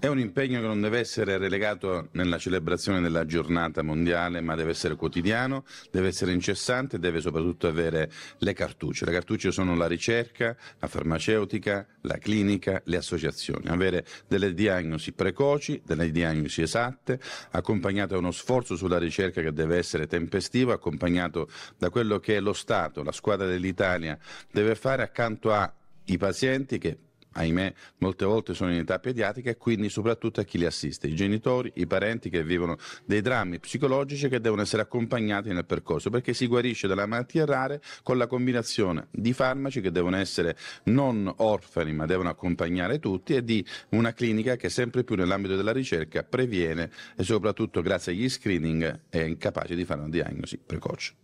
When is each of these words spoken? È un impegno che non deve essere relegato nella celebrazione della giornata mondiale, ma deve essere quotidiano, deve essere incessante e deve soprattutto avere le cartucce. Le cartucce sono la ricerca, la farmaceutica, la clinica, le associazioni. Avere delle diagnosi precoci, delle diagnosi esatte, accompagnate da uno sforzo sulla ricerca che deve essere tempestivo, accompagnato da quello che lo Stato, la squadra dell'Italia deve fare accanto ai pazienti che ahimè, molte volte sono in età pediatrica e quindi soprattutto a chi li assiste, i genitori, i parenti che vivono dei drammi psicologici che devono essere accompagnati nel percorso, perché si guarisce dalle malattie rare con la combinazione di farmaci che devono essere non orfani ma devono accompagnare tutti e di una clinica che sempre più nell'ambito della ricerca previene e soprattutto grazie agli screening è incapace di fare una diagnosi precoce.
È 0.00 0.06
un 0.06 0.18
impegno 0.18 0.62
che 0.62 0.66
non 0.66 0.80
deve 0.80 0.98
essere 0.98 1.36
relegato 1.36 2.08
nella 2.12 2.38
celebrazione 2.38 3.02
della 3.02 3.26
giornata 3.26 3.82
mondiale, 3.82 4.40
ma 4.40 4.54
deve 4.54 4.70
essere 4.70 4.94
quotidiano, 4.94 5.66
deve 5.90 6.08
essere 6.08 6.32
incessante 6.32 6.96
e 6.96 6.98
deve 6.98 7.20
soprattutto 7.20 7.68
avere 7.68 8.10
le 8.38 8.54
cartucce. 8.54 9.04
Le 9.04 9.12
cartucce 9.12 9.52
sono 9.52 9.76
la 9.76 9.86
ricerca, 9.86 10.56
la 10.78 10.86
farmaceutica, 10.88 11.86
la 12.00 12.16
clinica, 12.16 12.80
le 12.86 12.96
associazioni. 12.96 13.66
Avere 13.68 14.06
delle 14.26 14.54
diagnosi 14.54 15.12
precoci, 15.12 15.82
delle 15.84 16.10
diagnosi 16.10 16.62
esatte, 16.62 17.20
accompagnate 17.50 18.14
da 18.14 18.18
uno 18.20 18.30
sforzo 18.30 18.76
sulla 18.76 18.98
ricerca 18.98 19.42
che 19.42 19.52
deve 19.52 19.76
essere 19.76 20.06
tempestivo, 20.06 20.72
accompagnato 20.72 21.46
da 21.76 21.90
quello 21.90 22.18
che 22.20 22.40
lo 22.40 22.54
Stato, 22.54 23.02
la 23.02 23.12
squadra 23.12 23.46
dell'Italia 23.46 24.18
deve 24.50 24.76
fare 24.76 25.02
accanto 25.02 25.52
ai 25.52 26.16
pazienti 26.16 26.78
che 26.78 26.98
ahimè, 27.32 27.72
molte 27.98 28.24
volte 28.24 28.54
sono 28.54 28.72
in 28.72 28.78
età 28.78 28.98
pediatrica 28.98 29.50
e 29.50 29.56
quindi 29.56 29.88
soprattutto 29.88 30.40
a 30.40 30.44
chi 30.44 30.58
li 30.58 30.66
assiste, 30.66 31.06
i 31.06 31.14
genitori, 31.14 31.70
i 31.76 31.86
parenti 31.86 32.30
che 32.30 32.42
vivono 32.42 32.76
dei 33.04 33.20
drammi 33.20 33.58
psicologici 33.58 34.28
che 34.28 34.40
devono 34.40 34.62
essere 34.62 34.82
accompagnati 34.82 35.52
nel 35.52 35.64
percorso, 35.64 36.10
perché 36.10 36.34
si 36.34 36.46
guarisce 36.46 36.86
dalle 36.86 37.06
malattie 37.06 37.44
rare 37.44 37.80
con 38.02 38.18
la 38.18 38.26
combinazione 38.26 39.08
di 39.10 39.32
farmaci 39.32 39.80
che 39.80 39.90
devono 39.90 40.16
essere 40.16 40.56
non 40.84 41.32
orfani 41.36 41.92
ma 41.92 42.06
devono 42.06 42.28
accompagnare 42.28 42.98
tutti 42.98 43.34
e 43.34 43.44
di 43.44 43.64
una 43.90 44.12
clinica 44.12 44.56
che 44.56 44.68
sempre 44.68 45.04
più 45.04 45.16
nell'ambito 45.16 45.56
della 45.56 45.72
ricerca 45.72 46.22
previene 46.22 46.90
e 47.16 47.22
soprattutto 47.22 47.82
grazie 47.82 48.12
agli 48.12 48.28
screening 48.28 49.02
è 49.08 49.20
incapace 49.20 49.74
di 49.74 49.84
fare 49.84 50.00
una 50.00 50.10
diagnosi 50.10 50.58
precoce. 50.58 51.14